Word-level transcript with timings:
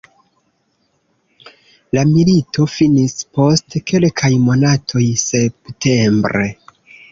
La 1.97 2.05
milito 2.13 2.65
finis 2.77 3.15
post 3.41 3.79
kelkaj 3.93 4.33
monatoj 4.49 5.05
septembre. 5.29 6.53